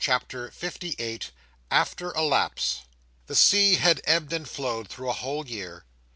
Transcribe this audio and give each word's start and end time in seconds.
CHAPTER 0.03 0.51
LVIII. 0.59 1.29
After 1.69 2.09
a 2.09 2.23
Lapse 2.23 2.81
The 3.27 3.35
sea 3.35 3.75
had 3.75 4.01
ebbed 4.05 4.33
and 4.33 4.49
flowed, 4.49 4.87
through 4.87 5.11
a 5.11 5.13
whole 5.13 5.45
year. 5.47 5.85